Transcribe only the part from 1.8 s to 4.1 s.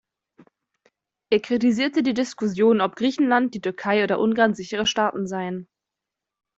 die Diskussion, ob Griechenland, die Türkei